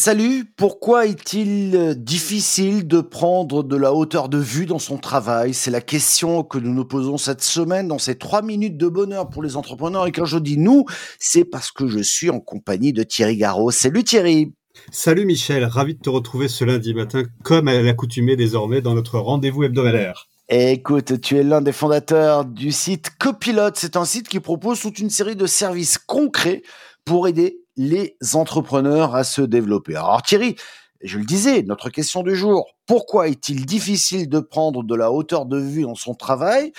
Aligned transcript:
salut, 0.00 0.46
pourquoi 0.56 1.04
est-il 1.04 1.76
euh, 1.76 1.94
difficile 1.94 2.88
de 2.88 3.02
prendre 3.02 3.62
de 3.62 3.76
la 3.76 3.92
hauteur 3.92 4.30
de 4.30 4.38
vue 4.38 4.64
dans 4.64 4.78
son 4.78 4.96
travail? 4.96 5.52
C'est 5.52 5.70
la 5.70 5.82
question 5.82 6.42
que 6.42 6.56
nous 6.56 6.72
nous 6.72 6.86
posons 6.86 7.18
cette 7.18 7.42
semaine 7.42 7.86
dans 7.86 7.98
ces 7.98 8.16
trois 8.16 8.40
minutes 8.40 8.78
de 8.78 8.88
bonheur 8.88 9.28
pour 9.28 9.42
les 9.42 9.58
entrepreneurs. 9.58 10.06
Et 10.06 10.12
quand 10.12 10.24
je 10.24 10.38
dis 10.38 10.56
nous, 10.56 10.86
c'est 11.18 11.44
parce 11.44 11.70
que 11.70 11.86
je 11.86 11.98
suis 11.98 12.30
en 12.30 12.40
compagnie 12.40 12.94
de 12.94 13.02
Thierry 13.02 13.36
Garot. 13.36 13.70
Salut 13.70 14.02
Thierry 14.02 14.54
Salut 14.90 15.26
Michel, 15.26 15.66
ravi 15.66 15.96
de 15.96 16.00
te 16.00 16.08
retrouver 16.08 16.48
ce 16.48 16.64
lundi 16.64 16.94
matin, 16.94 17.24
comme 17.42 17.68
à 17.68 17.82
l'accoutumée 17.82 18.36
désormais 18.36 18.80
dans 18.80 18.94
notre 18.94 19.18
rendez-vous 19.18 19.64
hebdomadaire. 19.64 20.28
Écoute, 20.48 21.20
tu 21.20 21.36
es 21.36 21.42
l'un 21.42 21.60
des 21.60 21.72
fondateurs 21.72 22.46
du 22.46 22.72
site 22.72 23.10
Copilote. 23.18 23.76
C'est 23.76 23.96
un 23.96 24.06
site 24.06 24.28
qui 24.28 24.40
propose 24.40 24.80
toute 24.80 24.98
une 24.98 25.10
série 25.10 25.36
de 25.36 25.46
services 25.46 25.98
concrets 25.98 26.62
pour 27.04 27.28
aider 27.28 27.60
les 27.76 28.16
entrepreneurs 28.34 29.14
à 29.14 29.24
se 29.24 29.42
développer. 29.42 29.96
Alors 29.96 30.22
Thierry, 30.22 30.56
je 31.02 31.18
le 31.18 31.24
disais, 31.24 31.62
notre 31.62 31.88
question 31.88 32.22
du 32.22 32.36
jour, 32.36 32.74
pourquoi 32.86 33.28
est-il 33.28 33.64
difficile 33.64 34.28
de 34.28 34.40
prendre 34.40 34.84
de 34.84 34.94
la 34.94 35.10
hauteur 35.10 35.46
de 35.46 35.58
vue 35.58 35.82
dans 35.82 35.94
son 35.94 36.14
travail? 36.14 36.72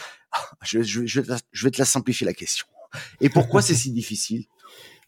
Je, 0.62 0.80
vais 0.80 1.72
te 1.72 1.80
la 1.80 1.86
simplifier 1.86 2.26
la 2.26 2.34
question. 2.34 2.68
Et 3.20 3.30
pourquoi 3.30 3.62
c'est 3.62 3.76
si 3.76 3.92
difficile? 3.92 4.46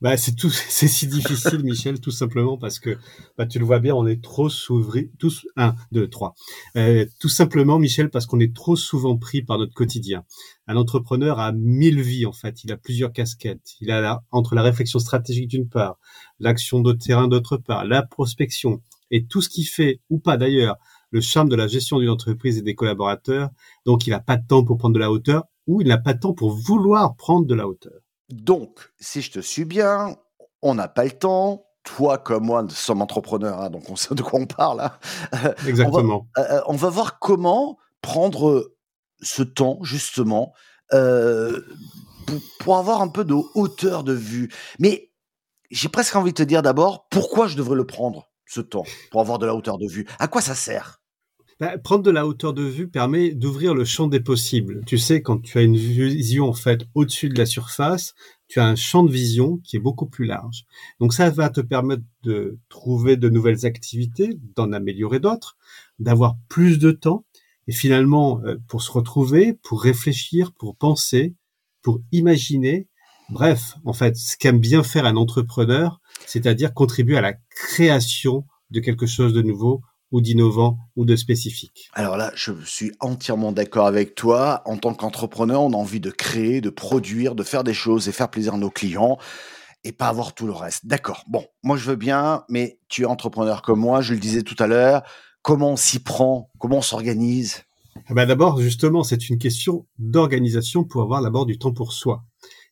Bah, 0.03 0.17
c'est 0.17 0.35
tout, 0.35 0.49
c'est 0.69 0.89
si 0.89 1.07
difficile, 1.07 1.59
Michel, 1.63 2.01
tout 2.01 2.11
simplement 2.11 2.57
parce 2.57 2.77
que, 2.77 2.97
bah, 3.37 3.45
tu 3.45 3.57
le 3.57 3.65
vois 3.65 3.79
bien, 3.79 3.95
on 3.95 4.05
est 4.05 4.21
trop 4.21 4.49
s'ouvrir, 4.49 5.05
tous, 5.17 5.47
un, 5.55 5.75
deux, 5.93 6.09
trois. 6.09 6.35
Euh, 6.75 7.05
tout 7.21 7.29
simplement, 7.29 7.79
Michel, 7.79 8.09
parce 8.09 8.25
qu'on 8.25 8.41
est 8.41 8.53
trop 8.53 8.75
souvent 8.75 9.17
pris 9.17 9.43
par 9.43 9.57
notre 9.57 9.73
quotidien. 9.73 10.25
Un 10.67 10.75
entrepreneur 10.75 11.39
a 11.39 11.53
mille 11.53 12.01
vies, 12.01 12.25
en 12.25 12.33
fait. 12.33 12.65
Il 12.65 12.71
a 12.73 12.77
plusieurs 12.77 13.13
casquettes. 13.13 13.75
Il 13.79 13.91
a 13.91 14.23
entre 14.31 14.55
la 14.55 14.61
réflexion 14.61 14.99
stratégique 14.99 15.47
d'une 15.47 15.69
part, 15.69 15.97
l'action 16.39 16.81
de 16.81 16.91
terrain 16.91 17.29
d'autre 17.29 17.55
part, 17.55 17.85
la 17.85 18.03
prospection 18.03 18.81
et 19.09 19.25
tout 19.25 19.41
ce 19.41 19.47
qui 19.47 19.63
fait, 19.63 20.01
ou 20.09 20.19
pas 20.19 20.35
d'ailleurs, 20.35 20.75
le 21.11 21.21
charme 21.21 21.47
de 21.47 21.55
la 21.55 21.67
gestion 21.67 21.99
d'une 21.99 22.09
entreprise 22.09 22.57
et 22.57 22.61
des 22.61 22.75
collaborateurs. 22.75 23.49
Donc, 23.85 24.05
il 24.05 24.09
n'a 24.09 24.19
pas 24.19 24.35
de 24.35 24.45
temps 24.45 24.65
pour 24.65 24.77
prendre 24.77 24.95
de 24.95 24.99
la 24.99 25.11
hauteur 25.11 25.45
ou 25.65 25.79
il 25.79 25.87
n'a 25.87 25.97
pas 25.97 26.13
de 26.13 26.19
temps 26.19 26.33
pour 26.33 26.51
vouloir 26.51 27.15
prendre 27.15 27.47
de 27.47 27.55
la 27.55 27.69
hauteur. 27.69 28.02
Donc, 28.29 28.91
si 28.99 29.21
je 29.21 29.31
te 29.31 29.39
suis 29.39 29.65
bien, 29.65 30.15
on 30.61 30.75
n'a 30.75 30.87
pas 30.87 31.03
le 31.03 31.11
temps. 31.11 31.65
Toi 31.83 32.17
comme 32.17 32.45
moi, 32.45 32.63
nous 32.63 32.69
sommes 32.69 33.01
entrepreneurs, 33.01 33.59
hein, 33.59 33.69
donc 33.69 33.89
on 33.89 33.97
sait 33.97 34.15
de 34.15 34.21
quoi 34.21 34.39
on 34.39 34.45
parle. 34.45 34.79
Hein. 34.79 35.53
Exactement. 35.67 36.27
Euh, 36.37 36.41
euh, 36.41 36.61
on 36.67 36.75
va, 36.75 36.89
voir 36.89 37.19
comment 37.19 37.77
prendre 38.01 38.71
ce 39.21 39.43
temps, 39.43 39.79
justement, 39.81 40.53
euh, 40.93 41.61
pour, 42.59 42.77
avoir 42.77 43.01
un 43.01 43.09
peu 43.09 43.25
de 43.25 43.35
hauteur 43.55 44.05
de 44.05 44.13
vue. 44.13 44.49
Mais 44.79 45.11
j'ai 45.71 45.89
presque 45.89 46.15
envie 46.15 46.31
de 46.31 46.37
te 46.37 46.43
dire 46.43 46.61
d'abord, 46.61 47.07
pourquoi 47.09 47.47
je 47.47 47.57
devrais 47.57 47.75
le 47.75 47.85
prendre, 47.85 48.29
ce 48.45 48.61
temps, 48.61 48.85
pour 49.11 49.19
avoir 49.19 49.37
de 49.37 49.45
la 49.45 49.53
hauteur 49.53 49.77
de 49.77 49.87
vue 49.87 50.07
À 50.19 50.29
quoi 50.29 50.39
ça 50.39 50.55
sert? 50.55 51.02
Bah, 51.59 51.77
prendre 51.77 52.03
de 52.03 52.11
la 52.11 52.25
hauteur 52.25 52.53
de 52.53 52.63
vue 52.63 52.87
permet 52.87 53.33
d'ouvrir 53.33 53.75
le 53.75 53.85
champ 53.85 54.07
des 54.07 54.19
possibles. 54.19 54.83
Tu 54.85 54.97
sais, 54.97 55.21
quand 55.21 55.39
tu 55.39 55.57
as 55.57 55.61
une 55.61 55.77
vision 55.77 56.47
en 56.47 56.53
fait 56.53 56.85
au-dessus 56.95 57.29
de 57.29 57.37
la 57.37 57.45
surface, 57.45 58.13
tu 58.47 58.59
as 58.59 58.65
un 58.65 58.75
champ 58.75 59.03
de 59.03 59.11
vision 59.11 59.57
qui 59.63 59.77
est 59.77 59.79
beaucoup 59.79 60.07
plus 60.07 60.25
large. 60.25 60.65
Donc 60.99 61.13
ça 61.13 61.29
va 61.29 61.49
te 61.49 61.61
permettre 61.61 62.03
de 62.23 62.59
trouver 62.69 63.17
de 63.17 63.29
nouvelles 63.29 63.65
activités, 63.65 64.37
d'en 64.55 64.71
améliorer 64.71 65.19
d'autres, 65.19 65.57
d'avoir 65.99 66.37
plus 66.49 66.79
de 66.79 66.91
temps 66.91 67.25
et 67.67 67.71
finalement 67.71 68.41
euh, 68.45 68.57
pour 68.67 68.81
se 68.81 68.91
retrouver, 68.91 69.53
pour 69.63 69.81
réfléchir, 69.81 70.51
pour 70.53 70.75
penser, 70.75 71.35
pour 71.81 72.01
imaginer. 72.11 72.87
Bref, 73.29 73.75
en 73.85 73.93
fait, 73.93 74.15
ce 74.17 74.37
qu'aime 74.37 74.59
bien 74.59 74.83
faire 74.83 75.05
un 75.05 75.15
entrepreneur, 75.15 76.01
c'est-à-dire 76.25 76.73
contribuer 76.73 77.17
à 77.17 77.21
la 77.21 77.33
création 77.33 78.45
de 78.71 78.79
quelque 78.79 79.05
chose 79.05 79.33
de 79.33 79.41
nouveau 79.41 79.81
ou 80.13 80.21
d'innovant 80.21 80.77
ou 80.95 81.05
de 81.05 81.15
spécifique. 81.15 81.89
Alors 81.93 82.15
là, 82.15 82.31
je 82.35 82.53
suis 82.63 82.91
entièrement 82.99 83.51
d'accord 83.51 83.87
avec 83.87 84.13
toi. 84.13 84.61
En 84.65 84.77
tant 84.77 84.93
qu'entrepreneur, 84.93 85.61
on 85.63 85.73
a 85.73 85.75
envie 85.75 85.99
de 85.99 86.11
créer, 86.11 86.61
de 86.61 86.69
produire, 86.69 87.33
de 87.35 87.43
faire 87.43 87.63
des 87.63 87.73
choses 87.73 88.07
et 88.07 88.11
faire 88.11 88.29
plaisir 88.29 88.53
à 88.53 88.57
nos 88.57 88.69
clients 88.69 89.17
et 89.83 89.91
pas 89.91 90.07
avoir 90.07 90.33
tout 90.33 90.45
le 90.45 90.53
reste. 90.53 90.85
D'accord. 90.85 91.25
Bon, 91.27 91.43
moi 91.63 91.77
je 91.77 91.89
veux 91.89 91.95
bien, 91.95 92.45
mais 92.47 92.79
tu 92.87 93.01
es 93.01 93.05
entrepreneur 93.05 93.63
comme 93.63 93.79
moi, 93.79 94.01
je 94.01 94.13
le 94.13 94.19
disais 94.19 94.43
tout 94.43 94.55
à 94.59 94.67
l'heure. 94.67 95.01
Comment 95.41 95.71
on 95.71 95.75
s'y 95.75 95.99
prend? 95.99 96.51
Comment 96.59 96.77
on 96.77 96.81
s'organise? 96.81 97.63
Eh 98.09 98.13
ben 98.13 98.27
D'abord, 98.27 98.61
justement, 98.61 99.03
c'est 99.03 99.29
une 99.29 99.39
question 99.39 99.87
d'organisation 99.97 100.83
pour 100.83 101.01
avoir 101.01 101.23
d'abord 101.23 101.47
du 101.47 101.57
temps 101.57 101.73
pour 101.73 101.91
soi. 101.91 102.23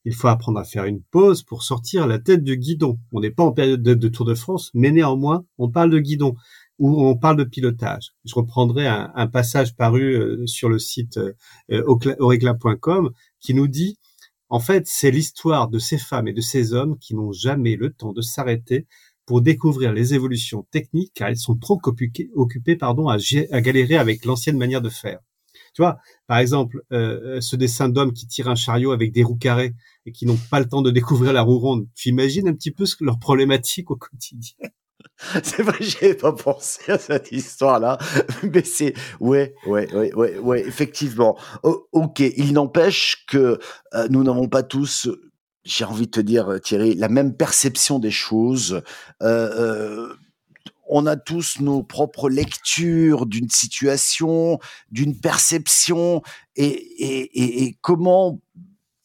Il 0.06 0.16
faut 0.16 0.28
apprendre 0.28 0.60
à 0.60 0.64
faire 0.64 0.86
une 0.86 1.02
pause 1.02 1.44
pour 1.44 1.64
sortir 1.64 2.08
la 2.08 2.18
tête 2.18 2.44
du 2.44 2.58
guidon. 2.58 3.00
On 3.12 3.20
n'est 3.20 3.32
pas 3.32 3.44
en 3.44 3.52
période 3.52 3.84
de, 3.84 3.94
de 3.94 4.08
Tour 4.08 4.26
de 4.26 4.34
France, 4.34 4.72
mais 4.74 4.92
néanmoins, 4.92 5.44
on 5.58 5.70
parle 5.70 5.92
de 5.92 6.00
guidon 6.00 6.36
où 6.82 7.06
on 7.06 7.16
parle 7.16 7.38
de 7.38 7.44
pilotage. 7.44 8.16
Je 8.26 8.34
reprendrai 8.34 8.88
un, 8.88 9.28
passage 9.28 9.76
paru 9.76 10.16
euh, 10.16 10.48
sur 10.48 10.68
le 10.68 10.80
site 10.80 11.20
euh, 11.20 11.84
qui 13.40 13.54
nous 13.54 13.68
dit, 13.68 14.00
en 14.50 14.60
fait, 14.60 14.88
c'est 14.88 15.12
l'histoire 15.12 15.70
de 15.70 15.78
ces 15.78 16.00
femmes 16.00 16.28
et 16.28 16.34
de 16.34 16.42
ces 16.42 16.74
hommes 16.74 16.98
qui 16.98 17.14
n'ont 17.14 17.32
jamais 17.32 17.76
le 17.76 17.94
temps 17.94 18.14
de 18.14 18.22
s'arrêter 18.22 18.88
pour 19.28 19.44
découvrir 19.44 19.94
les 19.94 20.16
évolutions 20.16 20.66
techniques 20.72 21.12
car 21.14 21.30
ils 21.30 21.38
sont 21.38 21.56
trop 21.56 21.80
occupés, 22.34 22.76
pardon, 22.76 23.10
à, 23.10 23.18
galérer 23.62 23.98
avec 23.98 24.26
l'ancienne 24.26 24.58
manière 24.58 24.82
de 24.82 24.90
faire. 24.90 25.20
Tu 25.76 25.84
vois, 25.84 26.00
par 26.26 26.40
exemple, 26.40 26.82
euh, 26.92 27.40
ce 27.42 27.56
dessin 27.56 27.90
d'hommes 27.90 28.12
qui 28.12 28.26
tirent 28.26 28.50
un 28.50 28.56
chariot 28.56 28.92
avec 28.92 29.12
des 29.12 29.24
roues 29.24 29.38
carrées 29.38 29.76
et 30.08 30.12
qui 30.12 30.26
n'ont 30.26 30.40
pas 30.50 30.60
le 30.60 30.68
temps 30.68 30.82
de 30.82 30.90
découvrir 30.90 31.32
la 31.32 31.44
roue 31.44 31.60
ronde. 31.60 31.88
Tu 31.94 32.10
imagines 32.10 32.48
un 32.48 32.56
petit 32.56 32.72
peu 32.72 32.86
leur 33.02 33.20
problématique 33.20 33.92
au 33.92 33.96
quotidien? 33.96 34.68
C'est 35.44 35.64
vrai, 35.64 35.78
j'ai 35.80 36.14
pas 36.14 36.34
pensé 36.34 36.92
à 36.92 36.98
cette 36.98 37.32
histoire-là, 37.32 37.98
mais 38.44 38.64
c'est 38.64 38.94
ouais, 39.20 39.54
ouais, 39.66 39.94
ouais, 39.94 40.38
ouais, 40.38 40.62
effectivement. 40.68 41.38
ok, 41.64 42.20
il 42.20 42.54
n'empêche 42.54 43.26
que 43.28 43.60
euh, 43.94 44.08
nous 44.10 44.24
n'avons 44.24 44.48
pas 44.48 44.64
tous, 44.64 45.10
j'ai 45.64 45.86
envie 45.86 46.08
de 46.08 46.12
te 46.12 46.22
dire, 46.22 46.60
Thierry, 46.64 46.96
la 46.96 47.10
même 47.10 47.36
perception 47.36 48.00
des 48.00 48.12
choses. 48.12 48.82
Euh, 49.22 50.10
euh, 50.10 50.14
on 50.94 51.06
a 51.06 51.16
tous 51.16 51.62
nos 51.62 51.84
propres 51.84 52.30
lectures 52.30 53.26
d'une 53.26 53.50
situation, 53.50 54.60
d'une 54.92 55.18
perception, 55.18 56.22
et 56.58 57.78
comment 57.82 58.42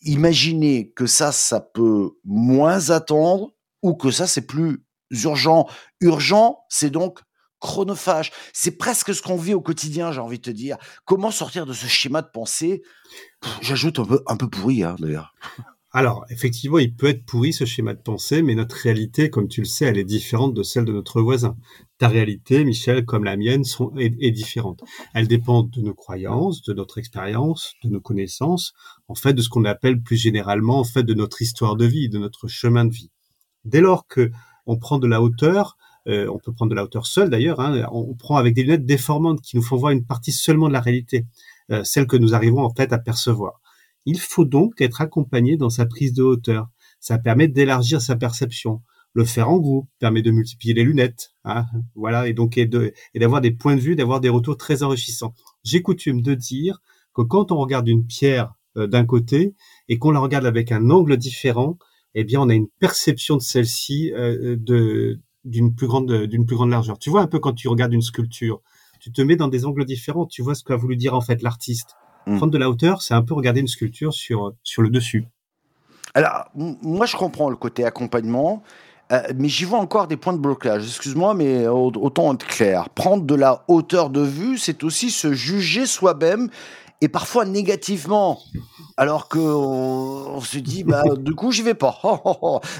imaginer 0.01 0.91
que 0.91 1.07
ça, 1.07 1.31
ça 1.31 1.61
peut 1.61 2.11
moins 2.25 2.91
attendre 2.91 3.53
ou 3.83 3.95
que 3.95 4.11
ça, 4.11 4.27
c'est 4.27 4.47
plus 4.47 4.86
urgent. 5.11 5.67
Urgent, 6.01 6.59
c'est 6.69 6.91
donc 6.91 7.21
chronophage. 7.61 8.33
C'est 8.53 8.77
presque 8.77 9.15
ce 9.15 9.23
qu'on 9.23 9.37
vit 9.37 9.55
au 9.55 9.61
quotidien, 9.61 10.13
j'ai 10.13 10.21
envie 10.21 10.39
de 10.39 10.43
te 10.43 10.51
dire. 10.51 10.77
Comment 11.05 11.31
sortir 11.31 11.67
de 11.67 11.73
ce 11.73 11.87
schéma 11.87 12.23
de 12.23 12.29
pensée? 12.33 12.83
J'ajoute 13.63 13.99
un 13.99 14.05
peu, 14.05 14.23
un 14.27 14.37
peu 14.37 14.49
pourri, 14.49 14.83
hein, 14.83 14.97
d'ailleurs. 14.99 15.35
Alors, 15.93 16.27
effectivement, 16.29 16.79
il 16.79 16.95
peut 16.95 17.07
être 17.07 17.25
pourri 17.25 17.55
ce 17.55 17.65
schéma 17.65 17.95
de 17.95 18.03
pensée, 18.03 18.43
mais 18.43 18.55
notre 18.55 18.77
réalité, 18.77 19.31
comme 19.31 19.49
tu 19.49 19.63
le 19.63 19.67
sais, 19.67 19.87
elle 19.87 19.97
est 19.97 20.05
différente 20.05 20.53
de 20.53 20.63
celle 20.63 20.85
de 20.85 20.93
notre 20.93 21.23
voisin. 21.23 21.57
Ta 21.97 22.09
réalité, 22.09 22.65
Michel, 22.65 23.07
comme 23.07 23.25
la 23.25 23.39
mienne, 23.39 23.65
sont, 23.65 23.97
est, 23.97 24.15
est 24.21 24.31
différente. 24.31 24.83
Elle 25.15 25.27
dépend 25.27 25.63
de 25.63 25.81
nos 25.81 25.95
croyances, 25.95 26.61
de 26.61 26.75
notre 26.75 26.99
expérience, 26.99 27.73
de 27.83 27.89
nos 27.89 28.01
connaissances, 28.03 28.75
en 29.09 29.15
fait, 29.15 29.33
de 29.33 29.41
ce 29.41 29.49
qu'on 29.49 29.65
appelle 29.65 30.03
plus 30.03 30.19
généralement, 30.19 30.81
en 30.81 30.85
fait, 30.85 31.03
de 31.03 31.15
notre 31.15 31.41
histoire 31.41 31.77
de 31.77 31.87
vie, 31.87 32.11
de 32.11 32.19
notre 32.19 32.47
chemin 32.47 32.85
de 32.85 32.93
vie. 32.93 33.11
Dès 33.65 33.81
lors 33.81 34.07
que 34.07 34.31
on 34.67 34.77
prend 34.77 34.99
de 34.99 35.07
la 35.07 35.23
hauteur, 35.23 35.77
euh, 36.09 36.29
on 36.33 36.39
peut 36.39 36.53
prendre 36.53 36.71
de 36.71 36.77
la 36.77 36.85
hauteur 36.85 37.07
seule 37.07 37.31
d'ailleurs, 37.31 37.61
hein, 37.61 37.87
on 37.93 38.15
prend 38.15 38.37
avec 38.37 38.55
des 38.55 38.63
lunettes 38.63 38.87
déformantes 38.87 39.41
qui 39.41 39.57
nous 39.57 39.63
font 39.63 39.77
voir 39.77 39.93
une 39.93 40.05
partie 40.05 40.33
seulement 40.33 40.69
de 40.69 40.73
la 40.73 40.81
réalité, 40.81 41.27
euh, 41.71 41.83
celle 41.85 42.07
que 42.07 42.17
nous 42.17 42.35
arrivons 42.35 42.63
en 42.63 42.73
fait 42.75 42.93
à 42.93 42.99
percevoir. 42.99 43.61
Il 44.05 44.21
faut 44.21 44.45
donc 44.45 44.81
être 44.81 45.01
accompagné 45.01 45.57
dans 45.57 45.71
sa 45.71 45.85
prise 45.85 46.13
de 46.13 46.23
hauteur. 46.23 46.69
Ça 47.01 47.19
permet 47.19 47.49
d'élargir 47.49 48.01
sa 48.01 48.15
perception. 48.15 48.83
Le 49.13 49.25
faire 49.25 49.51
en 49.51 49.59
groupe 49.59 49.89
permet 49.99 50.23
de 50.23 50.31
multiplier 50.31 50.75
les 50.75 50.85
lunettes, 50.85 51.33
hein, 51.45 51.65
voilà, 51.95 52.29
et 52.29 52.35
donc 52.35 52.59
et 52.59 52.67
d'avoir 52.67 53.41
des 53.41 53.51
points 53.51 53.75
de 53.75 53.81
vue, 53.81 53.97
d'avoir 53.97 54.21
des 54.21 54.29
retours 54.29 54.57
très 54.57 54.83
enrichissants. 54.83 55.35
J'ai 55.65 55.83
coutume 55.83 56.21
de 56.21 56.35
dire 56.35 56.81
que 57.15 57.23
quand 57.23 57.51
on 57.51 57.57
regarde 57.57 57.89
une 57.89 58.07
pierre 58.07 58.55
euh, 58.77 58.87
d'un 58.87 59.07
côté 59.07 59.55
et 59.89 59.99
qu'on 59.99 60.11
la 60.11 60.21
regarde 60.21 60.45
avec 60.45 60.71
un 60.71 60.91
angle 60.91 61.17
différent, 61.17 61.79
eh 62.19 62.25
bien, 62.25 62.41
on 62.41 62.49
a 62.49 62.55
une 62.55 62.69
perception 62.81 63.37
de 63.37 63.43
celle-ci 63.43 64.13
euh, 64.13 64.57
de 64.59 65.21
d'une 65.45 65.77
plus 65.77 65.87
grande 65.87 66.13
d'une 66.25 66.45
plus 66.45 66.57
grande 66.57 66.71
largeur. 66.71 66.99
Tu 66.99 67.09
vois 67.09 67.21
un 67.21 67.29
peu 67.29 67.39
quand 67.39 67.53
tu 67.53 67.69
regardes 67.69 67.93
une 67.93 68.03
sculpture, 68.03 68.63
tu 69.01 69.13
te 69.13 69.23
mets 69.23 69.37
dans 69.37 69.49
des 69.49 69.65
angles 69.65 69.85
différents, 69.85 70.27
tu 70.27 70.43
vois 70.43 70.57
ce 70.57 70.65
qu'a 70.65 70.77
voulu 70.77 70.97
dire 70.97 71.15
en 71.15 71.21
fait 71.21 71.43
l'artiste. 71.43 71.91
Hmm. 72.27 72.39
Prendre 72.39 72.53
de 72.53 72.59
la 72.59 72.69
hauteur, 72.69 73.03
c'est 73.03 73.15
un 73.15 73.23
peu 73.23 73.35
regarder 73.35 73.61
une 73.61 73.69
sculpture 73.69 74.13
sur 74.13 74.55
sur 74.65 74.83
le 74.83 74.91
dessus. 74.91 75.29
Alors, 76.15 76.47
moi, 76.55 77.05
je 77.05 77.15
comprends 77.15 77.51
le 77.51 77.57
côté 77.57 77.85
accompagnement, 77.85 78.63
euh, 79.13 79.21
mais 79.37 79.49
j'y 79.49 79.67
vois 79.67 79.79
encore 79.79 80.09
des 80.09 80.17
points 80.17 80.33
de 80.33 80.39
blocage. 80.39 80.87
Excuse-moi, 80.87 81.35
mais 81.35 81.67
autant 81.69 82.33
être 82.33 82.47
clair. 82.47 82.89
Prendre 82.89 83.25
de 83.25 83.35
la 83.35 83.65
hauteur 83.69 84.09
de 84.09 84.23
vue, 84.23 84.57
c'est 84.57 84.83
aussi 84.83 85.11
se 85.11 85.35
juger 85.35 85.85
soi-même 85.85 86.49
et 87.01 87.09
parfois 87.09 87.45
négativement. 87.45 88.41
Alors 88.97 89.29
que 89.29 89.39
on, 89.39 90.41
se 90.41 90.59
dit, 90.59 90.85
bah, 90.85 91.03
du 91.19 91.35
coup, 91.35 91.53
j'y 91.53 91.63
vais 91.63 91.75
pas. 91.75 92.01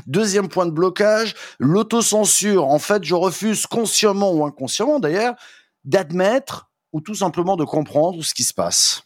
Deuxième 0.07 0.49
point 0.49 0.67
de 0.67 0.71
blocage, 0.71 1.35
l'autocensure. 1.59 2.67
En 2.67 2.79
fait, 2.79 3.05
je 3.05 3.15
refuse 3.15 3.67
consciemment 3.67 4.33
ou 4.33 4.45
inconsciemment 4.45 4.99
d'ailleurs 4.99 5.35
d'admettre 5.85 6.71
ou 6.93 7.01
tout 7.01 7.15
simplement 7.15 7.57
de 7.57 7.65
comprendre 7.65 8.23
ce 8.25 8.35
qui 8.35 8.45
se 8.45 8.55
passe. 8.55 9.03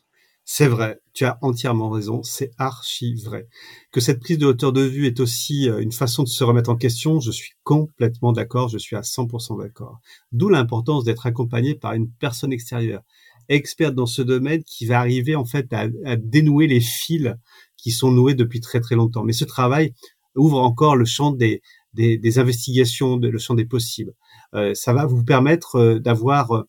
C'est 0.53 0.67
vrai, 0.67 1.01
tu 1.13 1.25
as 1.25 1.39
entièrement 1.43 1.91
raison, 1.91 2.25
c'est 2.25 2.51
archi 2.59 3.15
vrai. 3.15 3.47
Que 3.93 4.01
cette 4.01 4.19
prise 4.19 4.37
de 4.37 4.47
hauteur 4.47 4.73
de 4.73 4.81
vue 4.81 5.07
est 5.07 5.21
aussi 5.21 5.71
euh, 5.71 5.79
une 5.79 5.93
façon 5.93 6.25
de 6.25 6.29
se 6.29 6.43
remettre 6.43 6.71
en 6.71 6.77
question, 6.77 7.21
je 7.21 7.31
suis 7.31 7.53
complètement 7.63 8.33
d'accord, 8.33 8.69
je 8.69 8.79
suis 8.79 8.97
à 8.97 9.03
100% 9.03 9.63
d'accord. 9.63 10.01
D'où 10.33 10.49
l'importance 10.49 11.05
d'être 11.05 11.27
accompagné 11.27 11.77
par 11.77 11.93
une 11.93 12.11
personne 12.11 12.53
extérieure, 12.53 13.03
experte 13.51 13.95
dans 13.95 14.07
ce 14.07 14.23
domaine 14.23 14.65
qui 14.65 14.87
va 14.87 14.99
arriver 14.99 15.37
en 15.37 15.45
fait 15.45 15.73
à, 15.73 15.89
dénouer 16.17 16.67
les 16.67 16.81
fils 16.81 17.35
qui 17.77 17.91
sont 17.91 18.11
noués 18.11 18.35
depuis 18.35 18.61
très 18.61 18.81
très 18.81 18.95
longtemps. 18.95 19.25
Mais 19.25 19.33
ce 19.33 19.45
travail 19.45 19.95
ouvre 20.35 20.61
encore 20.61 20.97
le 20.97 21.05
champ 21.05 21.33
des, 21.33 21.61
des, 21.93 22.39
investigations, 22.39 23.17
le 23.17 23.39
champ 23.39 23.55
des 23.55 23.67
possibles. 23.67 24.15
Euh, 24.55 24.75
ça 24.75 24.93
va 24.93 25.07
vous 25.07 25.25
permettre 25.25 25.77
euh, 25.77 25.99
d'avoir 25.99 26.65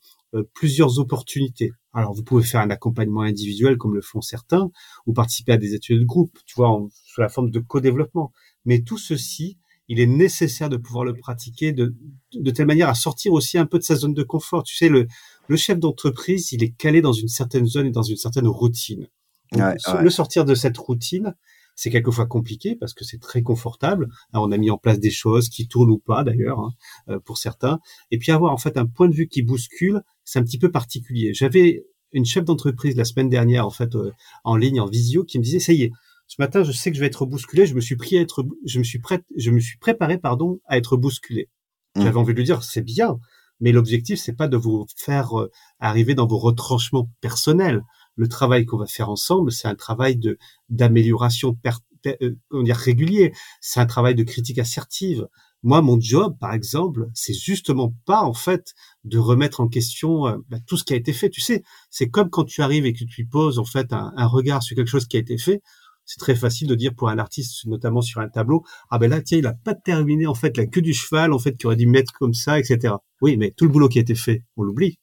plusieurs 0.54 0.98
opportunités 1.00 1.74
alors, 1.94 2.14
vous 2.14 2.24
pouvez 2.24 2.44
faire 2.44 2.62
un 2.62 2.70
accompagnement 2.70 3.22
individuel 3.22 3.78
comme 3.78 3.96
le 3.96 4.02
font 4.02 4.22
certains, 4.22 4.72
ou 5.06 5.14
participer 5.14 5.54
à 5.54 5.58
des 5.58 5.74
études 5.74 6.00
de 6.00 6.06
groupe, 6.06 6.38
tu 6.46 6.56
vois, 6.56 6.88
sous 7.06 7.22
la 7.22 7.30
forme 7.30 7.52
de 7.52 7.60
co-développement. 7.60 8.32
Mais 8.66 8.82
tout 8.82 8.98
ceci, 8.98 9.58
il 9.90 10.00
est 10.00 10.08
nécessaire 10.08 10.70
de 10.70 10.78
pouvoir 10.78 11.04
le 11.04 11.14
pratiquer 11.14 11.74
de, 11.74 11.94
de 12.34 12.52
telle 12.52 12.68
manière 12.68 12.88
à 12.88 12.94
sortir 12.94 13.34
aussi 13.34 13.58
un 13.58 13.66
peu 13.66 13.78
de 13.78 13.84
sa 13.84 13.96
zone 13.96 14.14
de 14.14 14.24
confort. 14.24 14.64
Tu 14.64 14.76
sais, 14.76 14.88
le, 14.88 15.08
le 15.52 15.58
chef 15.58 15.80
d'entreprise, 15.80 16.54
il 16.54 16.64
est 16.64 16.74
calé 16.78 17.02
dans 17.02 17.12
une 17.12 17.28
certaine 17.28 17.66
zone 17.66 17.88
et 17.88 17.92
dans 17.92 18.04
une 18.04 18.16
certaine 18.16 18.48
routine. 18.48 19.10
Le 19.52 20.10
sortir 20.10 20.46
de 20.46 20.56
cette 20.56 20.78
routine, 20.78 21.36
c'est 21.76 21.90
quelquefois 21.90 22.26
compliqué 22.26 22.78
parce 22.78 22.94
que 22.94 23.04
c'est 23.04 23.20
très 23.20 23.42
confortable. 23.42 24.08
on 24.32 24.50
a 24.54 24.58
mis 24.58 24.72
en 24.72 24.78
place 24.78 24.98
des 24.98 25.12
choses 25.12 25.50
qui 25.50 25.68
tournent 25.68 25.92
ou 25.92 26.00
pas 26.00 26.24
d'ailleurs 26.24 26.60
hein, 26.62 26.72
euh, 27.10 27.20
pour 27.20 27.38
certains. 27.38 27.82
Et 28.12 28.18
puis 28.18 28.32
avoir 28.32 28.54
en 28.54 28.58
fait 28.58 28.78
un 28.78 28.86
point 28.86 29.10
de 29.10 29.14
vue 29.14 29.28
qui 29.28 29.42
bouscule, 29.42 30.02
c'est 30.24 30.40
un 30.40 30.44
petit 30.44 30.58
peu 30.58 30.72
particulier. 30.72 31.34
J'avais 31.34 31.84
une 32.14 32.24
chef 32.24 32.46
d'entreprise 32.46 32.96
la 32.96 33.04
semaine 33.04 33.28
dernière 33.28 33.66
en 33.68 33.72
fait 33.72 33.94
euh, 33.96 34.14
en 34.46 34.56
ligne 34.56 34.80
en 34.80 34.86
visio 34.86 35.26
qui 35.26 35.38
me 35.38 35.44
disait 35.44 35.60
ça 35.60 35.74
y 35.74 35.84
est, 35.84 35.92
ce 36.28 36.38
matin 36.40 36.64
je 36.64 36.72
sais 36.72 36.92
que 36.92 36.96
je 36.96 37.02
vais 37.02 37.08
être 37.08 37.26
bousculé, 37.26 37.66
je 37.66 37.76
me 37.76 37.82
suis 37.82 37.98
pris 37.98 38.18
à 38.18 38.22
être, 38.22 38.46
je 38.66 38.80
me 38.80 38.86
suis 38.86 39.00
prêt, 39.00 39.22
je 39.36 39.52
me 39.52 39.60
suis 39.60 39.78
préparé 39.80 40.18
pardon 40.18 40.62
à 40.66 40.78
être 40.78 40.96
bousculé. 40.96 41.50
Mmh. 41.98 42.04
J'avais 42.04 42.18
envie 42.18 42.34
de 42.34 42.38
lui 42.38 42.46
dire 42.46 42.64
c'est 42.64 42.86
bien, 42.86 43.20
mais 43.62 43.72
l'objectif 43.72 44.20
c'est 44.20 44.36
pas 44.36 44.48
de 44.48 44.58
vous 44.58 44.86
faire 44.98 45.40
euh, 45.40 45.52
arriver 45.80 46.16
dans 46.16 46.28
vos 46.28 46.38
retranchements 46.38 47.10
personnels 47.22 47.82
le 48.16 48.28
travail 48.28 48.66
qu'on 48.66 48.78
va 48.78 48.86
faire 48.86 49.10
ensemble, 49.10 49.52
c'est 49.52 49.68
un 49.68 49.76
travail 49.76 50.16
de 50.16 50.38
d'amélioration 50.70 51.58
euh, 52.06 52.36
régulier. 52.52 53.34
C'est 53.62 53.80
un 53.80 53.86
travail 53.86 54.16
de 54.16 54.24
critique 54.24 54.60
assertive. 54.60 55.28
Moi, 55.64 55.82
mon 55.82 56.00
job, 56.00 56.36
par 56.40 56.54
exemple, 56.54 57.08
c'est 57.14 57.34
justement 57.34 57.94
pas 58.06 58.24
en 58.24 58.34
fait 58.34 58.74
de 59.04 59.20
remettre 59.20 59.62
en 59.62 59.68
question 59.68 60.28
euh, 60.28 60.38
bah, 60.50 60.58
tout 60.66 60.78
ce 60.78 60.84
qui 60.84 60.94
a 60.94 60.96
été 60.96 61.14
fait. 61.14 61.30
Tu 61.30 61.42
sais, 61.42 61.64
c'est 61.90 62.10
comme 62.10 62.30
quand 62.30 62.46
tu 62.46 62.62
arrives 62.62 62.86
et 62.86 62.94
que 62.94 63.06
tu 63.06 63.26
poses 63.26 63.60
en 63.60 63.66
fait 63.66 63.94
un, 63.94 64.12
un 64.18 64.28
regard 64.28 64.64
sur 64.64 64.76
quelque 64.76 64.88
chose 64.88 65.08
qui 65.08 65.18
a 65.18 65.20
été 65.20 65.38
fait. 65.38 65.62
C'est 66.06 66.20
très 66.20 66.36
facile 66.36 66.68
de 66.68 66.76
dire 66.76 66.94
pour 66.96 67.10
un 67.10 67.18
artiste, 67.20 67.66
notamment 67.66 68.02
sur 68.02 68.22
un 68.22 68.28
tableau, 68.28 68.64
ah 68.90 69.00
ben 69.00 69.10
là, 69.10 69.22
tiens, 69.22 69.38
il 69.38 69.48
a 69.48 69.54
pas 69.54 69.76
terminé 69.76 70.28
en 70.28 70.36
fait 70.36 70.58
la 70.58 70.66
queue 70.66 70.82
du 70.82 70.94
cheval, 70.94 71.34
en 71.34 71.40
fait, 71.40 71.56
qui 71.56 71.68
aurait 71.68 71.76
dû 71.76 71.88
mettre 71.88 72.14
comme 72.14 72.34
ça, 72.34 72.60
etc. 72.60 72.96
Oui, 73.22 73.38
mais 73.38 73.52
tout 73.52 73.66
le 73.66 73.72
boulot 73.72 73.88
qui 73.88 74.00
a 74.00 74.02
été 74.02 74.16
fait, 74.16 74.44
on 74.58 74.64
l'oublie. 74.64 74.98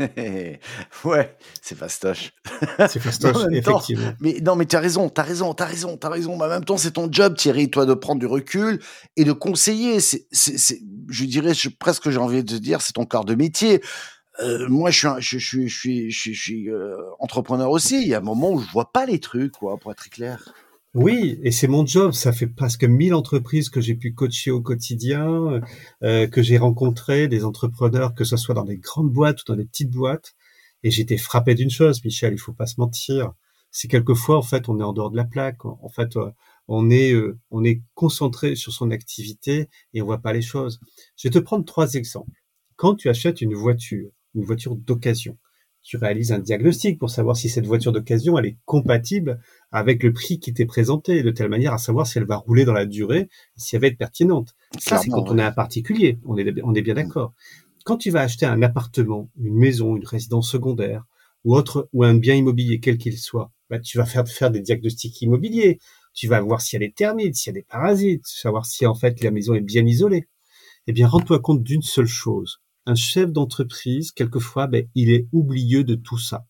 ouais, 1.04 1.36
c'est 1.60 1.76
fastoche. 1.76 2.32
C'est 2.88 3.00
fastoche, 3.00 3.36
effectivement. 3.52 4.12
mais 4.20 4.38
non, 4.42 4.56
mais 4.56 4.66
tu 4.66 4.76
as 4.76 4.80
raison, 4.80 5.10
tu 5.10 5.20
as 5.20 5.24
raison, 5.24 5.54
tu 5.54 5.62
as 5.62 5.66
raison, 5.66 5.96
tu 5.96 6.06
as 6.06 6.10
raison. 6.10 6.36
Mais 6.36 6.44
en 6.44 6.48
même 6.48 6.64
temps, 6.64 6.76
c'est 6.76 6.92
ton 6.92 7.10
job, 7.10 7.36
Thierry, 7.36 7.70
toi, 7.70 7.86
de 7.86 7.94
prendre 7.94 8.20
du 8.20 8.26
recul 8.26 8.80
et 9.16 9.24
de 9.24 9.32
conseiller. 9.32 10.00
C'est, 10.00 10.26
je 11.08 11.24
dirais 11.24 11.52
presque, 11.78 12.10
j'ai 12.10 12.18
envie 12.18 12.44
de 12.44 12.58
dire, 12.58 12.80
c'est 12.80 12.92
ton 12.92 13.04
corps 13.04 13.24
de 13.24 13.34
métier. 13.34 13.80
Euh, 14.42 14.68
moi, 14.68 14.90
je 14.90 14.98
suis, 15.20 15.38
je, 15.38 15.38
suis, 15.38 15.68
je 15.68 15.78
suis, 15.78 16.10
je 16.10 16.32
suis, 16.32 16.70
euh, 16.70 16.96
entrepreneur 17.18 17.70
aussi. 17.70 18.02
Il 18.02 18.08
y 18.08 18.14
a 18.14 18.18
un 18.18 18.22
moment 18.22 18.52
où 18.52 18.60
je 18.60 18.70
vois 18.70 18.92
pas 18.92 19.06
les 19.06 19.20
trucs, 19.20 19.52
quoi, 19.52 19.76
pour 19.78 19.92
être 19.92 20.08
clair. 20.08 20.52
Oui, 20.94 21.38
et 21.44 21.52
c'est 21.52 21.68
mon 21.68 21.86
job. 21.86 22.12
Ça 22.12 22.32
fait 22.32 22.48
presque 22.48 22.84
1000 22.84 23.14
entreprises 23.14 23.70
que 23.70 23.80
j'ai 23.80 23.94
pu 23.94 24.12
coacher 24.12 24.50
au 24.50 24.60
quotidien, 24.60 25.60
euh, 26.02 26.26
que 26.26 26.42
j'ai 26.42 26.58
rencontré 26.58 27.28
des 27.28 27.44
entrepreneurs, 27.44 28.14
que 28.14 28.24
ce 28.24 28.36
soit 28.36 28.54
dans 28.54 28.64
des 28.64 28.78
grandes 28.78 29.12
boîtes 29.12 29.42
ou 29.42 29.44
dans 29.46 29.56
des 29.56 29.66
petites 29.66 29.90
boîtes. 29.90 30.34
Et 30.82 30.90
j'étais 30.90 31.16
frappé 31.18 31.54
d'une 31.54 31.70
chose, 31.70 32.04
Michel, 32.04 32.32
il 32.32 32.38
faut 32.38 32.52
pas 32.52 32.66
se 32.66 32.80
mentir. 32.80 33.32
C'est 33.70 33.88
quelquefois, 33.88 34.36
en 34.38 34.42
fait, 34.42 34.68
on 34.68 34.80
est 34.80 34.82
en 34.82 34.92
dehors 34.92 35.10
de 35.10 35.16
la 35.16 35.24
plaque. 35.24 35.64
En 35.64 35.88
fait, 35.88 36.16
euh, 36.16 36.30
on 36.66 36.90
est, 36.90 37.12
euh, 37.12 37.38
on 37.50 37.64
est 37.64 37.82
concentré 37.94 38.56
sur 38.56 38.72
son 38.72 38.90
activité 38.90 39.68
et 39.94 40.02
on 40.02 40.06
voit 40.06 40.18
pas 40.22 40.32
les 40.32 40.42
choses. 40.42 40.80
Je 41.16 41.28
vais 41.28 41.32
te 41.32 41.38
prendre 41.38 41.64
trois 41.64 41.94
exemples. 41.94 42.40
Quand 42.76 42.96
tu 42.96 43.08
achètes 43.08 43.42
une 43.42 43.54
voiture, 43.54 44.10
une 44.34 44.44
voiture 44.44 44.76
d'occasion, 44.76 45.38
tu 45.82 45.96
réalises 45.96 46.32
un 46.32 46.38
diagnostic 46.38 46.98
pour 46.98 47.10
savoir 47.10 47.36
si 47.36 47.48
cette 47.48 47.66
voiture 47.66 47.92
d'occasion 47.92 48.38
elle 48.38 48.46
est 48.46 48.58
compatible 48.64 49.40
avec 49.72 50.02
le 50.02 50.12
prix 50.12 50.38
qui 50.38 50.52
t'est 50.52 50.66
présenté, 50.66 51.22
de 51.22 51.30
telle 51.30 51.48
manière 51.48 51.72
à 51.72 51.78
savoir 51.78 52.06
si 52.06 52.18
elle 52.18 52.26
va 52.26 52.36
rouler 52.36 52.64
dans 52.64 52.72
la 52.72 52.86
durée, 52.86 53.28
si 53.56 53.76
elle 53.76 53.82
va 53.82 53.88
être 53.88 53.98
pertinente. 53.98 54.54
Ça, 54.78 54.98
c'est 54.98 55.08
quand 55.08 55.30
on 55.30 55.38
est 55.38 55.42
un 55.42 55.52
particulier, 55.52 56.18
on 56.26 56.36
est, 56.36 56.62
on 56.62 56.74
est 56.74 56.82
bien 56.82 56.94
d'accord. 56.94 57.32
Quand 57.84 57.96
tu 57.96 58.10
vas 58.10 58.20
acheter 58.20 58.44
un 58.44 58.62
appartement, 58.62 59.30
une 59.38 59.56
maison, 59.56 59.96
une 59.96 60.04
résidence 60.04 60.50
secondaire, 60.50 61.04
ou 61.44 61.56
autre, 61.56 61.88
ou 61.94 62.04
un 62.04 62.14
bien 62.14 62.34
immobilier, 62.34 62.80
quel 62.80 62.98
qu'il 62.98 63.16
soit, 63.16 63.50
bah, 63.70 63.78
tu 63.78 63.96
vas 63.96 64.04
faire, 64.04 64.28
faire 64.28 64.50
des 64.50 64.60
diagnostics 64.60 65.22
immobiliers. 65.22 65.78
Tu 66.12 66.28
vas 66.28 66.40
voir 66.40 66.60
s'il 66.60 66.78
y 66.78 66.84
a 66.84 66.86
des 66.86 66.92
termites, 66.92 67.36
s'il 67.36 67.54
y 67.54 67.56
a 67.56 67.60
des 67.60 67.66
parasites, 67.66 68.26
savoir 68.26 68.66
si 68.66 68.84
en 68.84 68.94
fait 68.94 69.22
la 69.22 69.30
maison 69.30 69.54
est 69.54 69.60
bien 69.60 69.86
isolée. 69.86 70.28
Eh 70.86 70.92
bien, 70.92 71.08
rends-toi 71.08 71.38
compte 71.38 71.62
d'une 71.62 71.82
seule 71.82 72.06
chose 72.06 72.60
un 72.86 72.94
chef 72.94 73.30
d'entreprise, 73.32 74.12
quelquefois, 74.12 74.66
ben, 74.66 74.86
il 74.94 75.10
est 75.10 75.28
oublieux 75.32 75.84
de 75.84 75.94
tout 75.94 76.18
ça. 76.18 76.46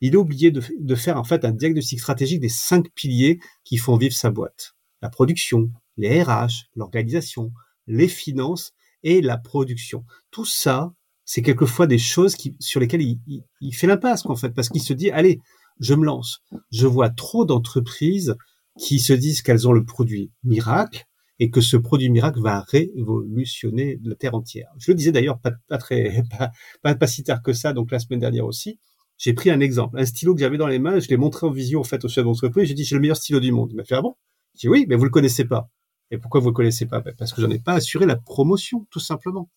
Il 0.00 0.14
est 0.14 0.18
oublié 0.18 0.50
de, 0.50 0.94
faire 0.94 1.16
en 1.18 1.24
fait 1.24 1.44
un 1.44 1.52
diagnostic 1.52 2.00
stratégique 2.00 2.40
des 2.40 2.48
cinq 2.48 2.92
piliers 2.94 3.38
qui 3.64 3.76
font 3.76 3.96
vivre 3.96 4.14
sa 4.14 4.30
boîte. 4.30 4.74
La 5.02 5.08
production, 5.08 5.70
les 5.96 6.22
RH, 6.22 6.66
l'organisation, 6.74 7.52
les 7.86 8.08
finances 8.08 8.72
et 9.02 9.20
la 9.20 9.38
production. 9.38 10.04
Tout 10.30 10.44
ça, 10.44 10.92
c'est 11.24 11.42
quelquefois 11.42 11.86
des 11.86 11.98
choses 11.98 12.34
qui, 12.34 12.56
sur 12.60 12.80
lesquelles 12.80 13.02
il, 13.02 13.44
il 13.60 13.74
fait 13.74 13.86
l'impasse, 13.86 14.26
en 14.26 14.36
fait, 14.36 14.50
parce 14.50 14.68
qu'il 14.68 14.82
se 14.82 14.92
dit, 14.92 15.10
allez, 15.10 15.40
je 15.80 15.94
me 15.94 16.04
lance. 16.04 16.40
Je 16.70 16.86
vois 16.86 17.10
trop 17.10 17.44
d'entreprises 17.44 18.36
qui 18.78 18.98
se 18.98 19.12
disent 19.12 19.42
qu'elles 19.42 19.68
ont 19.68 19.72
le 19.72 19.84
produit 19.84 20.32
miracle, 20.42 21.04
et 21.38 21.50
que 21.50 21.60
ce 21.60 21.76
produit 21.76 22.10
miracle 22.10 22.40
va 22.40 22.60
révolutionner 22.60 23.98
la 24.02 24.14
terre 24.14 24.34
entière. 24.34 24.68
Je 24.78 24.92
le 24.92 24.96
disais 24.96 25.12
d'ailleurs 25.12 25.40
pas, 25.40 25.52
pas 25.68 25.78
très 25.78 26.22
pas, 26.82 26.94
pas, 26.94 27.06
si 27.06 27.24
tard 27.24 27.42
que 27.42 27.52
ça, 27.52 27.72
donc 27.72 27.90
la 27.90 27.98
semaine 27.98 28.20
dernière 28.20 28.46
aussi. 28.46 28.78
J'ai 29.16 29.32
pris 29.32 29.50
un 29.50 29.60
exemple, 29.60 29.98
un 29.98 30.04
stylo 30.04 30.34
que 30.34 30.40
j'avais 30.40 30.58
dans 30.58 30.66
les 30.66 30.80
mains, 30.80 30.98
je 30.98 31.08
l'ai 31.08 31.16
montré 31.16 31.46
en 31.46 31.50
visio 31.50 31.80
en 31.80 31.84
fait 31.84 32.04
au 32.04 32.08
chef 32.08 32.24
d'entreprise, 32.24 32.68
j'ai 32.68 32.74
dit 32.74 32.84
j'ai 32.84 32.96
le 32.96 33.00
meilleur 33.00 33.16
stylo 33.16 33.40
du 33.40 33.52
monde. 33.52 33.70
Il 33.72 33.76
m'a 33.76 33.84
fait 33.84 33.94
ah 33.94 34.02
bon? 34.02 34.16
J'ai 34.54 34.66
dit 34.66 34.68
oui, 34.68 34.86
mais 34.88 34.96
vous 34.96 35.04
le 35.04 35.10
connaissez 35.10 35.44
pas. 35.44 35.70
Et 36.10 36.18
pourquoi 36.18 36.40
vous 36.40 36.48
le 36.48 36.54
connaissez 36.54 36.86
pas? 36.86 37.00
Ben, 37.00 37.14
Parce 37.16 37.32
que 37.32 37.40
j'en 37.40 37.50
ai 37.50 37.58
pas 37.58 37.74
assuré 37.74 38.06
la 38.06 38.16
promotion, 38.16 38.86
tout 38.90 39.00
simplement. 39.00 39.50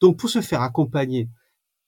Donc 0.00 0.18
pour 0.18 0.28
se 0.30 0.40
faire 0.40 0.62
accompagner 0.62 1.28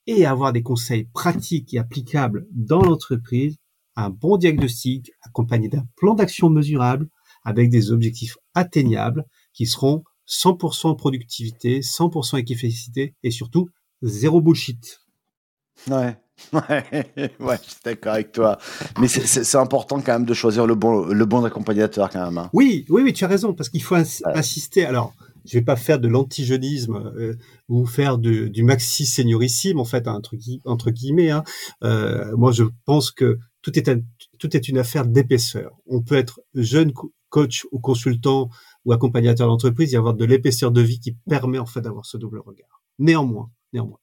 et 0.06 0.24
avoir 0.24 0.52
des 0.52 0.62
conseils 0.62 1.04
pratiques 1.12 1.74
et 1.74 1.78
applicables 1.78 2.46
dans 2.52 2.82
l'entreprise, 2.82 3.56
un 3.96 4.10
bon 4.10 4.36
diagnostic 4.36 5.12
accompagné 5.22 5.68
d'un 5.68 5.84
plan 5.96 6.14
d'action 6.14 6.48
mesurable, 6.48 7.08
avec 7.44 7.70
des 7.70 7.90
objectifs 7.90 8.36
atteignables 8.54 9.24
qui 9.52 9.66
seront 9.66 10.04
100% 10.28 10.96
productivité, 10.96 11.80
100% 11.80 12.38
efficacité 12.38 13.14
et 13.22 13.30
surtout 13.30 13.68
zéro 14.02 14.40
bullshit. 14.40 15.00
Ouais. 15.90 16.16
Ouais, 16.54 17.04
ouais, 17.38 17.56
je 17.62 17.70
suis 17.70 17.80
d'accord 17.84 18.14
avec 18.14 18.32
toi. 18.32 18.58
Mais 18.98 19.08
c'est 19.08 19.58
important 19.58 20.00
quand 20.00 20.14
même 20.14 20.24
de 20.24 20.32
choisir 20.32 20.66
le 20.66 20.74
bon, 20.74 21.04
le 21.04 21.26
bon 21.26 21.44
accompagnateur 21.44 22.08
quand 22.08 22.24
même. 22.24 22.38
Hein. 22.38 22.50
Oui, 22.54 22.86
oui, 22.88 23.02
oui, 23.02 23.12
tu 23.12 23.24
as 23.24 23.28
raison, 23.28 23.52
parce 23.52 23.68
qu'il 23.68 23.82
faut 23.82 23.96
assister. 24.24 24.86
Alors, 24.86 25.12
je 25.44 25.58
vais 25.58 25.64
pas 25.64 25.76
faire 25.76 25.98
de 25.98 26.08
l'antigénisme 26.08 27.12
euh, 27.16 27.34
ou 27.68 27.86
faire 27.86 28.18
du 28.18 28.62
maxi 28.62 29.06
seniorissime, 29.06 29.78
en 29.78 29.84
fait, 29.84 30.08
entre, 30.08 30.34
entre 30.64 30.90
guillemets. 30.90 31.30
Hein. 31.30 31.44
Euh, 31.84 32.34
moi, 32.36 32.52
je 32.52 32.64
pense 32.84 33.10
que 33.10 33.38
tout 33.62 33.78
est, 33.78 33.90
tout 34.38 34.56
est 34.56 34.68
une 34.68 34.78
affaire 34.78 35.06
d'épaisseur. 35.06 35.76
On 35.86 36.00
peut 36.00 36.16
être 36.16 36.40
jeune 36.54 36.92
coach 37.30 37.66
ou 37.72 37.78
consultant 37.78 38.50
ou 38.84 38.92
accompagnateur 38.92 39.48
d'entreprise, 39.48 39.92
y 39.92 39.96
avoir 39.96 40.14
de 40.14 40.24
l'épaisseur 40.24 40.70
de 40.70 40.80
vie 40.80 41.00
qui 41.00 41.12
permet 41.28 41.58
en 41.58 41.66
fait 41.66 41.80
d'avoir 41.80 42.04
ce 42.06 42.16
double 42.16 42.40
regard. 42.40 42.82
Néanmoins, 42.98 43.50
néanmoins, 43.72 43.98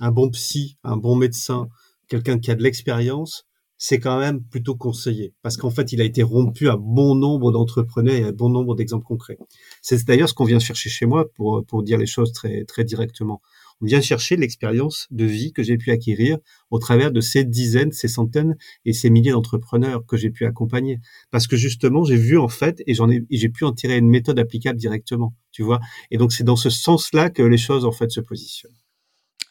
un 0.00 0.10
bon 0.10 0.30
psy, 0.30 0.76
un 0.84 0.96
bon 0.96 1.16
médecin, 1.16 1.68
quelqu'un 2.08 2.38
qui 2.38 2.50
a 2.50 2.54
de 2.54 2.62
l'expérience, 2.62 3.46
c'est 3.78 3.98
quand 3.98 4.18
même 4.18 4.44
plutôt 4.44 4.76
conseillé 4.76 5.34
parce 5.42 5.56
qu'en 5.56 5.70
fait, 5.70 5.92
il 5.92 6.00
a 6.00 6.04
été 6.04 6.22
rompu 6.22 6.68
à 6.68 6.76
bon 6.76 7.14
nombre 7.16 7.50
d'entrepreneurs 7.50 8.14
et 8.14 8.24
à 8.24 8.32
bon 8.32 8.48
nombre 8.48 8.76
d'exemples 8.76 9.04
concrets. 9.04 9.38
C'est 9.80 10.04
d'ailleurs 10.04 10.28
ce 10.28 10.34
qu'on 10.34 10.44
vient 10.44 10.60
chercher 10.60 10.88
chez 10.88 11.06
moi 11.06 11.32
pour 11.34 11.64
pour 11.66 11.82
dire 11.82 11.98
les 11.98 12.06
choses 12.06 12.32
très 12.32 12.64
très 12.64 12.84
directement. 12.84 13.40
On 13.80 13.86
vient 13.86 14.00
chercher 14.00 14.36
l'expérience 14.36 15.06
de 15.10 15.24
vie 15.24 15.52
que 15.52 15.62
j'ai 15.62 15.76
pu 15.76 15.90
acquérir 15.90 16.38
au 16.70 16.78
travers 16.78 17.12
de 17.12 17.20
ces 17.20 17.44
dizaines, 17.44 17.92
ces 17.92 18.08
centaines 18.08 18.56
et 18.84 18.92
ces 18.92 19.10
milliers 19.10 19.32
d'entrepreneurs 19.32 20.04
que 20.06 20.16
j'ai 20.16 20.30
pu 20.30 20.46
accompagner. 20.46 21.00
Parce 21.30 21.46
que 21.46 21.56
justement, 21.56 22.04
j'ai 22.04 22.16
vu 22.16 22.38
en 22.38 22.48
fait, 22.48 22.82
et 22.86 22.94
j'ai 22.94 23.48
pu 23.48 23.64
en 23.64 23.72
tirer 23.72 23.96
une 23.96 24.08
méthode 24.08 24.38
applicable 24.38 24.78
directement, 24.78 25.34
tu 25.50 25.62
vois. 25.62 25.80
Et 26.10 26.18
donc, 26.18 26.32
c'est 26.32 26.44
dans 26.44 26.56
ce 26.56 26.70
sens-là 26.70 27.30
que 27.30 27.42
les 27.42 27.58
choses, 27.58 27.84
en 27.84 27.92
fait, 27.92 28.10
se 28.10 28.20
positionnent. 28.20 28.76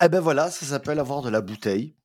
Eh 0.04 0.10
ben 0.10 0.20
voilà, 0.20 0.50
ça 0.50 0.66
s'appelle 0.66 1.00
avoir 1.00 1.22
de 1.22 1.30
la 1.30 1.42
bouteille. 1.42 1.96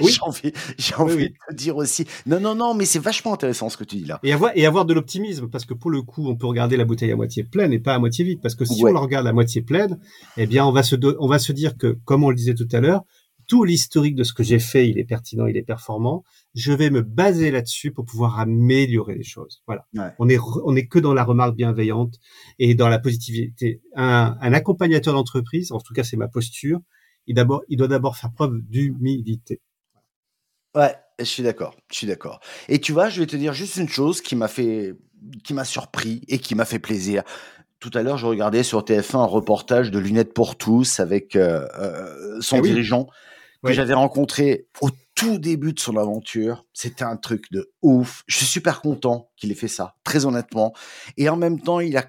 Oui. 0.00 0.10
j'ai 0.12 0.20
envie, 0.22 0.52
j'ai 0.78 0.94
envie 0.94 1.30
de 1.30 1.34
te 1.48 1.54
dire 1.54 1.76
aussi. 1.76 2.06
Non, 2.26 2.40
non, 2.40 2.54
non, 2.54 2.74
mais 2.74 2.84
c'est 2.84 2.98
vachement 2.98 3.34
intéressant 3.34 3.68
ce 3.68 3.76
que 3.76 3.84
tu 3.84 3.96
dis 3.96 4.04
là. 4.04 4.18
Et 4.22 4.32
avoir, 4.32 4.52
et 4.54 4.66
avoir 4.66 4.84
de 4.84 4.94
l'optimisme, 4.94 5.48
parce 5.48 5.64
que 5.64 5.74
pour 5.74 5.90
le 5.90 6.02
coup, 6.02 6.28
on 6.28 6.36
peut 6.36 6.46
regarder 6.46 6.76
la 6.76 6.84
bouteille 6.84 7.12
à 7.12 7.16
moitié 7.16 7.44
pleine 7.44 7.72
et 7.72 7.78
pas 7.78 7.94
à 7.94 7.98
moitié 7.98 8.24
vide, 8.24 8.40
parce 8.42 8.54
que 8.54 8.64
si 8.64 8.84
on 8.84 8.92
la 8.92 9.00
regarde 9.00 9.26
à 9.26 9.32
moitié 9.32 9.62
pleine, 9.62 9.98
eh 10.36 10.46
bien, 10.46 10.64
on 10.66 10.72
va 10.72 10.82
se, 10.82 10.96
on 11.18 11.28
va 11.28 11.38
se 11.38 11.52
dire 11.52 11.76
que, 11.76 11.98
comme 12.04 12.24
on 12.24 12.30
le 12.30 12.36
disait 12.36 12.54
tout 12.54 12.68
à 12.72 12.80
l'heure, 12.80 13.04
tout 13.50 13.64
l'historique 13.64 14.14
de 14.14 14.22
ce 14.22 14.32
que 14.32 14.44
j'ai 14.44 14.60
fait, 14.60 14.88
il 14.88 14.98
est 14.98 15.04
pertinent, 15.04 15.46
il 15.46 15.56
est 15.56 15.64
performant. 15.64 16.22
Je 16.54 16.72
vais 16.72 16.88
me 16.88 17.02
baser 17.02 17.50
là-dessus 17.50 17.90
pour 17.90 18.04
pouvoir 18.04 18.38
améliorer 18.38 19.16
les 19.16 19.24
choses. 19.24 19.62
Voilà. 19.66 19.86
On 20.20 20.28
est, 20.28 20.38
on 20.64 20.76
est 20.76 20.86
que 20.86 21.00
dans 21.00 21.14
la 21.14 21.24
remarque 21.24 21.56
bienveillante 21.56 22.14
et 22.60 22.76
dans 22.76 22.88
la 22.88 23.00
positivité. 23.00 23.82
Un, 23.96 24.36
un 24.40 24.52
accompagnateur 24.52 25.14
d'entreprise, 25.14 25.72
en 25.72 25.80
tout 25.80 25.94
cas, 25.94 26.04
c'est 26.04 26.16
ma 26.16 26.28
posture, 26.28 26.78
il, 27.30 27.34
d'abord, 27.34 27.62
il 27.68 27.78
doit 27.78 27.86
d'abord 27.86 28.16
faire 28.16 28.32
preuve 28.32 28.60
d'humilité. 28.62 29.60
Ouais, 30.74 30.96
je 31.20 31.24
suis 31.24 31.44
d'accord, 31.44 31.76
je 31.90 31.96
suis 31.96 32.06
d'accord. 32.08 32.40
Et 32.68 32.80
tu 32.80 32.92
vois, 32.92 33.08
je 33.08 33.20
vais 33.20 33.26
te 33.26 33.36
dire 33.36 33.52
juste 33.52 33.76
une 33.76 33.88
chose 33.88 34.20
qui 34.20 34.34
m'a 34.34 34.48
fait, 34.48 34.96
qui 35.44 35.54
m'a 35.54 35.64
surpris 35.64 36.22
et 36.26 36.38
qui 36.40 36.56
m'a 36.56 36.64
fait 36.64 36.80
plaisir. 36.80 37.22
Tout 37.78 37.90
à 37.94 38.02
l'heure, 38.02 38.18
je 38.18 38.26
regardais 38.26 38.64
sur 38.64 38.82
TF1 38.82 39.18
un 39.18 39.24
reportage 39.24 39.92
de 39.92 40.00
Lunettes 40.00 40.34
pour 40.34 40.56
tous 40.56 40.98
avec 40.98 41.36
euh, 41.36 41.68
euh, 41.78 42.40
son 42.40 42.58
eh 42.58 42.62
dirigeant 42.62 43.06
que 43.64 43.72
j'avais 43.72 43.94
rencontré 43.94 44.66
au 44.80 44.90
tout 45.14 45.38
début 45.38 45.72
de 45.72 45.78
son 45.78 45.96
aventure. 45.98 46.66
C'était 46.72 47.04
un 47.04 47.16
truc 47.16 47.44
de 47.52 47.72
ouf. 47.80 48.24
Je 48.26 48.38
suis 48.38 48.46
super 48.46 48.80
content 48.80 49.30
qu'il 49.36 49.52
ait 49.52 49.54
fait 49.54 49.68
ça, 49.68 49.94
très 50.02 50.26
honnêtement. 50.26 50.72
Et 51.16 51.28
en 51.28 51.36
même 51.36 51.60
temps, 51.60 51.78
il 51.78 51.96
a 51.96 52.06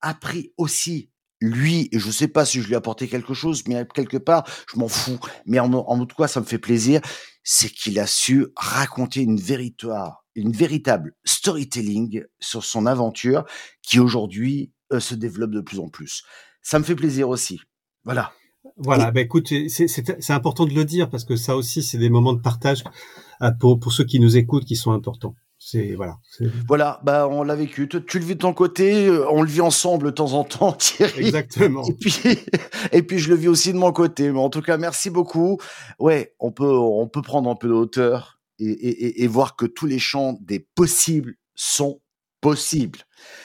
appris 0.00 0.52
aussi 0.56 1.11
lui, 1.42 1.88
et 1.92 1.98
je 1.98 2.10
sais 2.10 2.28
pas 2.28 2.44
si 2.44 2.62
je 2.62 2.66
lui 2.66 2.74
ai 2.74 2.76
apporté 2.76 3.08
quelque 3.08 3.34
chose, 3.34 3.64
mais 3.66 3.84
quelque 3.94 4.16
part, 4.16 4.44
je 4.72 4.78
m'en 4.78 4.88
fous. 4.88 5.18
Mais 5.44 5.58
en, 5.58 5.72
en 5.72 6.06
tout 6.06 6.16
cas, 6.16 6.28
ça 6.28 6.40
me 6.40 6.46
fait 6.46 6.58
plaisir, 6.58 7.00
c'est 7.42 7.68
qu'il 7.68 7.98
a 7.98 8.06
su 8.06 8.46
raconter 8.56 9.20
une 9.22 9.40
véritable, 9.40 10.12
une 10.34 10.52
véritable 10.52 11.14
storytelling 11.24 12.22
sur 12.40 12.64
son 12.64 12.86
aventure 12.86 13.44
qui 13.82 13.98
aujourd'hui 13.98 14.72
euh, 14.92 15.00
se 15.00 15.14
développe 15.14 15.50
de 15.50 15.60
plus 15.60 15.80
en 15.80 15.88
plus. 15.88 16.22
Ça 16.62 16.78
me 16.78 16.84
fait 16.84 16.94
plaisir 16.94 17.28
aussi. 17.28 17.60
Voilà. 18.04 18.32
Voilà, 18.76 19.10
ben 19.10 19.24
écoute, 19.24 19.52
c'est 19.68 20.30
important 20.30 20.66
de 20.66 20.72
le 20.72 20.84
dire 20.84 21.10
parce 21.10 21.24
que 21.24 21.34
ça 21.34 21.56
aussi, 21.56 21.82
c'est 21.82 21.98
des 21.98 22.08
moments 22.08 22.32
de 22.32 22.40
partage 22.40 22.84
euh, 23.42 23.50
pour, 23.50 23.80
pour 23.80 23.92
ceux 23.92 24.04
qui 24.04 24.20
nous 24.20 24.36
écoutent 24.36 24.64
qui 24.64 24.76
sont 24.76 24.92
importants 24.92 25.34
c'est 25.64 25.94
voilà. 25.94 26.18
Voilà, 26.66 27.00
bah 27.04 27.28
on 27.28 27.44
l'a 27.44 27.54
vécu. 27.54 27.88
Tu, 27.88 28.18
le 28.18 28.24
vis 28.24 28.34
de 28.34 28.40
ton 28.40 28.52
côté, 28.52 29.06
euh, 29.06 29.30
on 29.30 29.42
le 29.42 29.48
vit 29.48 29.60
ensemble 29.60 30.06
de 30.06 30.10
temps 30.10 30.32
en 30.32 30.42
temps, 30.42 30.72
Thierry. 30.78 31.26
Exactement. 31.26 31.84
Et 31.84 31.92
puis, 31.92 32.14
et 32.92 33.02
puis 33.02 33.18
je 33.20 33.30
le 33.30 33.36
vis 33.36 33.46
aussi 33.46 33.72
de 33.72 33.78
mon 33.78 33.92
côté. 33.92 34.32
Mais 34.32 34.40
en 34.40 34.50
tout 34.50 34.60
cas, 34.60 34.76
merci 34.76 35.08
beaucoup. 35.08 35.58
Ouais, 36.00 36.34
on 36.40 36.50
peut 36.50 36.68
on 36.68 37.06
peut 37.06 37.22
prendre 37.22 37.48
un 37.48 37.54
peu 37.54 37.68
de 37.68 37.74
hauteur 37.74 38.40
et, 38.58 38.70
et, 38.70 39.22
et 39.22 39.26
voir 39.28 39.54
que 39.54 39.66
tous 39.66 39.86
les 39.86 40.00
champs 40.00 40.36
des 40.40 40.58
possibles 40.74 41.34
sont 41.54 42.00
possibles. 42.40 42.98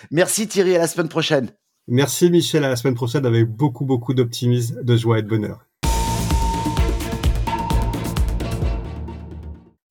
Merci 0.10 0.48
Thierry, 0.48 0.76
à 0.76 0.80
la 0.80 0.88
semaine 0.88 1.10
prochaine. 1.10 1.52
Merci 1.88 2.32
Michel, 2.32 2.64
à 2.64 2.70
la 2.70 2.76
semaine 2.76 2.96
prochaine 2.96 3.28
avec 3.28 3.48
beaucoup 3.48 3.86
beaucoup 3.86 4.16
d'optimisme, 4.16 4.84
de 4.84 4.98
joie 4.98 5.20
et 5.20 5.22
de 5.22 5.28
bonheur. 5.28 5.67